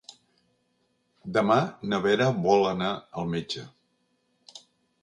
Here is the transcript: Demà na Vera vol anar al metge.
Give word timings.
Demà 1.35 1.57
na 1.91 2.01
Vera 2.07 2.31
vol 2.49 2.67
anar 2.73 2.91
al 3.23 3.31
metge. 3.37 3.69